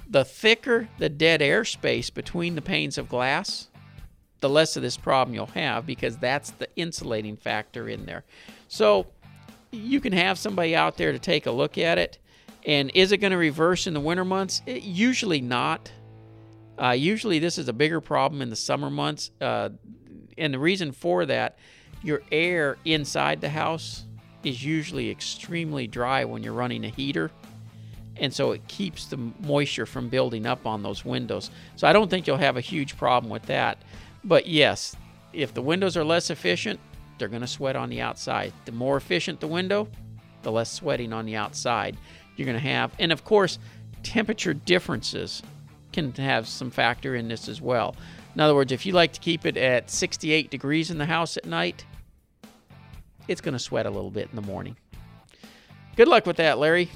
The 0.10 0.26
thicker 0.26 0.90
the 0.98 1.10
dead 1.10 1.42
air 1.42 1.66
space 1.66 2.10
between 2.10 2.56
the 2.56 2.62
panes 2.62 2.98
of 2.98 3.10
glass, 3.10 3.70
the 4.42 4.50
less 4.50 4.76
of 4.76 4.84
this 4.84 4.98
problem 4.98 5.34
you'll 5.34 5.46
have 5.48 5.86
because 5.86 6.18
that's 6.18 6.52
the 6.52 6.68
insulating 6.76 7.38
factor 7.38 7.88
in 7.88 8.06
there. 8.06 8.24
So 8.68 9.08
you 9.72 10.00
can 10.00 10.14
have 10.14 10.38
somebody 10.38 10.76
out 10.76 10.98
there 10.98 11.12
to 11.12 11.20
take 11.20 11.46
a 11.46 11.52
look 11.52 11.78
at 11.78 11.98
it. 11.98 12.20
And 12.66 12.92
is 12.94 13.12
it 13.12 13.18
going 13.18 13.32
to 13.32 13.38
reverse 13.38 13.88
in 13.88 13.94
the 13.94 14.00
winter 14.00 14.26
months? 14.26 14.62
It, 14.66 14.84
usually 14.84 15.42
not. 15.42 15.92
Uh, 16.78 16.92
usually, 16.92 17.40
this 17.40 17.58
is 17.58 17.68
a 17.68 17.74
bigger 17.74 18.02
problem 18.02 18.42
in 18.42 18.50
the 18.50 18.56
summer 18.56 18.90
months. 18.90 19.32
Uh, 19.42 19.70
and 20.38 20.54
the 20.54 20.60
reason 20.60 20.92
for 20.92 21.26
that, 21.26 21.58
your 22.02 22.22
air 22.32 22.78
inside 22.86 23.42
the 23.42 23.50
house 23.50 24.06
is 24.44 24.64
usually 24.64 25.10
extremely 25.10 25.88
dry 25.88 26.26
when 26.26 26.44
you're 26.44 26.54
running 26.54 26.86
a 26.86 26.90
heater. 26.90 27.32
And 28.18 28.34
so 28.34 28.52
it 28.52 28.68
keeps 28.68 29.06
the 29.08 29.18
moisture 29.42 29.86
from 29.86 30.10
building 30.10 30.46
up 30.46 30.68
on 30.68 30.84
those 30.84 31.04
windows. 31.04 31.50
So 31.76 31.88
I 31.88 31.94
don't 31.94 32.10
think 32.10 32.28
you'll 32.28 32.38
have 32.38 32.58
a 32.58 32.62
huge 32.62 32.96
problem 32.98 33.32
with 33.32 33.44
that. 33.44 33.80
But 34.24 34.46
yes, 34.48 34.96
if 35.34 35.54
the 35.54 35.62
windows 35.62 35.98
are 35.98 36.04
less 36.04 36.30
efficient, 36.30 36.80
they're 37.18 37.28
going 37.28 37.42
to 37.42 37.48
sweat 37.48 37.76
on 37.76 37.90
the 37.90 38.02
outside. 38.02 38.54
The 38.66 38.72
more 38.72 38.98
efficient 38.98 39.40
the 39.40 39.48
window, 39.48 39.88
the 40.44 40.52
less 40.52 40.72
sweating 40.72 41.14
on 41.14 41.26
the 41.26 41.36
outside 41.36 41.98
you're 42.36 42.46
going 42.46 42.58
to 42.58 42.68
have. 42.68 42.92
And 43.00 43.12
of 43.12 43.24
course, 43.24 43.60
temperature 44.04 44.54
differences 44.54 45.42
can 45.92 46.12
have 46.14 46.48
some 46.48 46.72
factor 46.72 47.16
in 47.16 47.28
this 47.28 47.48
as 47.48 47.62
well. 47.62 47.96
In 48.36 48.42
other 48.42 48.56
words, 48.56 48.72
if 48.72 48.86
you 48.86 48.94
like 48.94 49.14
to 49.14 49.20
keep 49.20 49.46
it 49.46 49.58
at 49.58 49.90
68 49.90 50.50
degrees 50.50 50.90
in 50.90 50.98
the 50.98 51.06
house 51.06 51.38
at 51.38 51.46
night, 51.46 51.86
it's 53.28 53.42
going 53.42 53.54
to 53.54 53.60
sweat 53.60 53.86
a 53.86 53.90
little 53.90 54.12
bit 54.12 54.30
in 54.30 54.36
the 54.36 54.42
morning. 54.42 54.76
Good 55.96 56.08
luck 56.08 56.26
with 56.26 56.38
that, 56.38 56.58
Larry. 56.58 56.90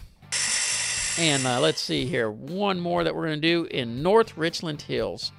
And 1.19 1.45
uh, 1.45 1.59
let's 1.59 1.81
see 1.81 2.05
here. 2.05 2.29
One 2.29 2.79
more 2.79 3.03
that 3.03 3.15
we're 3.15 3.27
going 3.27 3.41
to 3.41 3.47
do 3.47 3.65
in 3.65 4.03
North 4.03 4.37
Richland 4.37 4.83
Hills. 4.83 5.31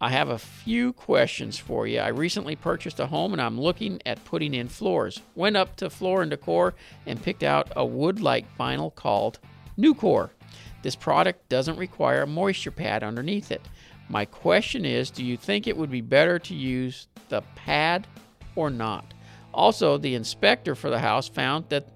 I 0.00 0.10
have 0.10 0.28
a 0.28 0.38
few 0.38 0.92
questions 0.92 1.58
for 1.58 1.86
you. 1.86 2.00
I 2.00 2.08
recently 2.08 2.54
purchased 2.54 3.00
a 3.00 3.06
home 3.06 3.32
and 3.32 3.40
I'm 3.40 3.58
looking 3.58 4.00
at 4.04 4.24
putting 4.24 4.52
in 4.52 4.68
floors. 4.68 5.22
Went 5.34 5.56
up 5.56 5.76
to 5.76 5.88
Floor 5.88 6.22
and 6.22 6.30
Decor 6.30 6.74
and 7.06 7.22
picked 7.22 7.42
out 7.42 7.72
a 7.74 7.84
wood 7.84 8.20
like 8.20 8.56
vinyl 8.58 8.94
called 8.94 9.38
NuCore. 9.78 10.30
This 10.82 10.94
product 10.94 11.48
doesn't 11.48 11.78
require 11.78 12.22
a 12.22 12.26
moisture 12.26 12.70
pad 12.70 13.02
underneath 13.02 13.50
it. 13.50 13.62
My 14.08 14.24
question 14.24 14.84
is 14.84 15.10
do 15.10 15.24
you 15.24 15.36
think 15.36 15.66
it 15.66 15.76
would 15.76 15.90
be 15.90 16.02
better 16.02 16.38
to 16.38 16.54
use 16.54 17.08
the 17.28 17.42
pad 17.54 18.06
or 18.54 18.70
not? 18.70 19.14
Also, 19.56 19.96
the 19.96 20.14
inspector 20.14 20.74
for 20.74 20.90
the 20.90 20.98
house 20.98 21.28
found 21.28 21.64
that 21.70 21.88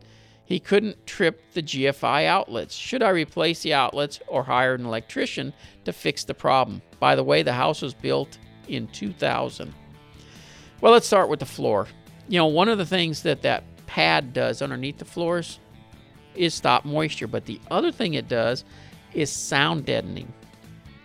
he 0.46 0.58
couldn't 0.58 1.06
trip 1.06 1.42
the 1.52 1.62
GFI 1.62 2.24
outlets. 2.24 2.74
Should 2.74 3.02
I 3.02 3.10
replace 3.10 3.62
the 3.62 3.74
outlets 3.74 4.18
or 4.26 4.42
hire 4.42 4.74
an 4.74 4.86
electrician 4.86 5.52
to 5.84 5.92
fix 5.92 6.24
the 6.24 6.32
problem? 6.32 6.80
By 6.98 7.14
the 7.14 7.22
way, 7.22 7.42
the 7.42 7.52
house 7.52 7.82
was 7.82 7.92
built 7.92 8.38
in 8.66 8.88
2000. 8.88 9.74
Well, 10.80 10.92
let's 10.92 11.06
start 11.06 11.28
with 11.28 11.40
the 11.40 11.46
floor. 11.46 11.86
You 12.28 12.38
know, 12.38 12.46
one 12.46 12.70
of 12.70 12.78
the 12.78 12.86
things 12.86 13.22
that 13.24 13.42
that 13.42 13.62
pad 13.86 14.32
does 14.32 14.62
underneath 14.62 14.96
the 14.96 15.04
floors 15.04 15.60
is 16.34 16.54
stop 16.54 16.86
moisture, 16.86 17.26
but 17.26 17.44
the 17.44 17.60
other 17.70 17.92
thing 17.92 18.14
it 18.14 18.26
does 18.26 18.64
is 19.12 19.30
sound 19.30 19.84
deadening. 19.84 20.32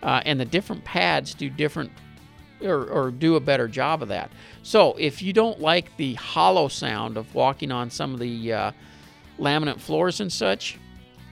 Uh, 0.02 0.22
and 0.24 0.40
the 0.40 0.44
different 0.46 0.84
pads 0.84 1.34
do 1.34 1.50
different 1.50 1.92
or, 2.62 2.86
or, 2.86 3.10
do 3.10 3.36
a 3.36 3.40
better 3.40 3.68
job 3.68 4.02
of 4.02 4.08
that. 4.08 4.30
So 4.62 4.94
if 4.98 5.20
you 5.22 5.32
don't 5.32 5.60
like 5.60 5.94
the 5.96 6.14
hollow 6.14 6.68
sound 6.68 7.16
of 7.16 7.34
walking 7.34 7.70
on 7.70 7.90
some 7.90 8.14
of 8.14 8.20
the 8.20 8.52
uh, 8.52 8.72
laminate 9.38 9.80
floors 9.80 10.20
and 10.20 10.32
such, 10.32 10.78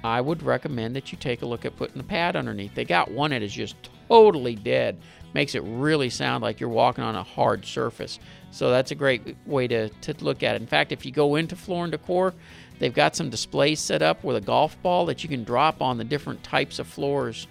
I 0.02 0.20
would 0.20 0.42
recommend 0.42 0.94
that 0.96 1.12
you 1.12 1.18
take 1.18 1.40
a 1.40 1.46
look 1.46 1.64
at 1.64 1.76
putting 1.76 1.96
the 1.96 2.04
pad 2.04 2.36
underneath. 2.36 2.74
They 2.74 2.84
got 2.84 3.10
one 3.10 3.30
that 3.30 3.42
is 3.42 3.54
just 3.54 3.76
totally 4.08 4.54
dead, 4.54 4.98
makes 5.32 5.54
it 5.54 5.62
really 5.64 6.10
sound 6.10 6.42
like 6.42 6.60
you're 6.60 6.68
walking 6.68 7.02
on 7.02 7.16
a 7.16 7.22
hard 7.22 7.64
surface. 7.64 8.18
So 8.50 8.70
that's 8.70 8.90
a 8.90 8.94
great 8.94 9.34
way 9.46 9.66
to, 9.68 9.88
to 9.88 10.14
look 10.22 10.42
at 10.42 10.56
it. 10.56 10.60
In 10.60 10.68
fact, 10.68 10.92
if 10.92 11.06
you 11.06 11.10
go 11.10 11.36
into 11.36 11.56
Floor 11.56 11.84
and 11.84 11.90
Decor, 11.90 12.34
they've 12.78 12.94
got 12.94 13.16
some 13.16 13.30
displays 13.30 13.80
set 13.80 14.02
up 14.02 14.22
with 14.22 14.36
a 14.36 14.40
golf 14.42 14.80
ball 14.82 15.06
that 15.06 15.22
you 15.22 15.28
can 15.28 15.42
drop 15.42 15.80
on 15.80 15.96
the 15.96 16.04
different 16.04 16.42
types 16.44 16.78
of 16.78 16.86
floors 16.86 17.46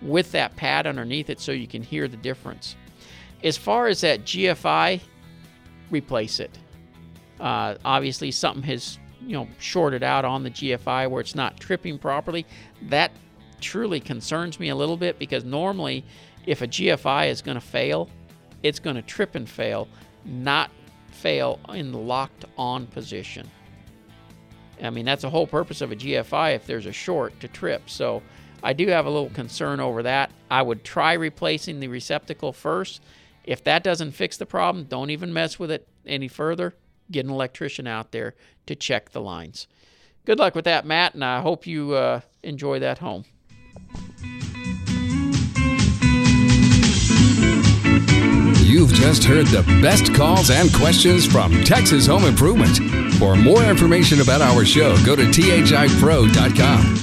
with 0.00 0.30
that 0.32 0.54
pad 0.56 0.86
underneath 0.86 1.28
it 1.28 1.40
so 1.40 1.52
you 1.52 1.66
can 1.66 1.82
hear 1.82 2.06
the 2.06 2.16
difference. 2.16 2.76
As 3.44 3.56
far 3.56 3.86
as 3.86 4.00
that 4.00 4.22
GFI, 4.22 5.00
replace 5.90 6.40
it. 6.40 6.58
Uh, 7.38 7.76
obviously, 7.84 8.30
something 8.30 8.62
has 8.64 8.98
you 9.20 9.32
know 9.32 9.48
shorted 9.58 10.02
out 10.02 10.24
on 10.24 10.42
the 10.42 10.50
GFI 10.50 11.10
where 11.10 11.20
it's 11.20 11.34
not 11.34 11.58
tripping 11.60 11.98
properly. 11.98 12.46
That 12.82 13.12
truly 13.60 14.00
concerns 14.00 14.58
me 14.60 14.68
a 14.68 14.74
little 14.74 14.96
bit 14.96 15.18
because 15.18 15.44
normally, 15.44 16.04
if 16.46 16.62
a 16.62 16.66
GFI 16.66 17.28
is 17.28 17.42
going 17.42 17.56
to 17.56 17.66
fail, 17.66 18.08
it's 18.62 18.78
going 18.78 18.96
to 18.96 19.02
trip 19.02 19.34
and 19.34 19.48
fail, 19.48 19.88
not 20.24 20.70
fail 21.10 21.60
in 21.72 21.92
the 21.92 21.98
locked 21.98 22.44
on 22.56 22.86
position. 22.86 23.48
I 24.82 24.90
mean, 24.90 25.06
that's 25.06 25.22
the 25.22 25.30
whole 25.30 25.46
purpose 25.46 25.80
of 25.80 25.90
a 25.90 25.96
GFI 25.96 26.54
if 26.54 26.66
there's 26.66 26.86
a 26.86 26.92
short 26.92 27.38
to 27.40 27.48
trip. 27.48 27.88
So 27.88 28.22
I 28.62 28.72
do 28.74 28.88
have 28.88 29.06
a 29.06 29.10
little 29.10 29.30
concern 29.30 29.80
over 29.80 30.02
that. 30.02 30.30
I 30.50 30.60
would 30.62 30.84
try 30.84 31.14
replacing 31.14 31.80
the 31.80 31.88
receptacle 31.88 32.52
first. 32.52 33.02
If 33.46 33.62
that 33.64 33.82
doesn't 33.84 34.12
fix 34.12 34.36
the 34.36 34.46
problem, 34.46 34.84
don't 34.84 35.10
even 35.10 35.32
mess 35.32 35.58
with 35.58 35.70
it 35.70 35.88
any 36.04 36.28
further. 36.28 36.74
Get 37.10 37.24
an 37.24 37.30
electrician 37.30 37.86
out 37.86 38.10
there 38.10 38.34
to 38.66 38.74
check 38.74 39.10
the 39.10 39.20
lines. 39.20 39.68
Good 40.24 40.40
luck 40.40 40.56
with 40.56 40.64
that, 40.64 40.84
Matt, 40.84 41.14
and 41.14 41.24
I 41.24 41.40
hope 41.40 41.66
you 41.66 41.92
uh, 41.92 42.20
enjoy 42.42 42.80
that 42.80 42.98
home. 42.98 43.24
You've 48.64 48.92
just 48.92 49.22
heard 49.22 49.46
the 49.46 49.62
best 49.80 50.12
calls 50.12 50.50
and 50.50 50.74
questions 50.74 51.24
from 51.24 51.62
Texas 51.62 52.06
Home 52.08 52.24
Improvement. 52.24 52.76
For 53.14 53.36
more 53.36 53.62
information 53.62 54.20
about 54.20 54.42
our 54.42 54.64
show, 54.64 54.96
go 55.04 55.14
to 55.14 55.22
thipro.com. 55.22 56.96